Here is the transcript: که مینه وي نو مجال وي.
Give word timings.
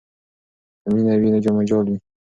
که 0.81 0.87
مینه 0.93 1.13
وي 1.19 1.29
نو 1.33 1.51
مجال 1.57 1.85
وي. 1.89 1.97